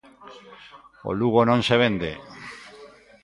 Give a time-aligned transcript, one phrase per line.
[1.09, 2.11] O Lugo non se vende.